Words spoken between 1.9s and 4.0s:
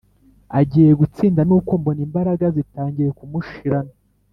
imbaraga zitangiye kumushirana.